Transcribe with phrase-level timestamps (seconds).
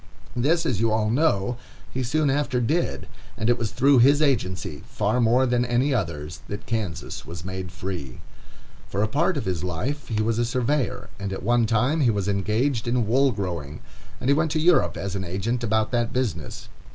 [0.35, 1.57] This, as you all know,
[1.93, 3.07] he soon after did;
[3.37, 7.71] and it was through his agency, far more than any other's, that Kansas was made
[7.71, 8.19] free.
[8.87, 12.09] For a part of his life he was a surveyor, and at one time he
[12.09, 13.79] was engaged in wool growing,
[14.19, 16.67] and he went to Europe as an agent about that business.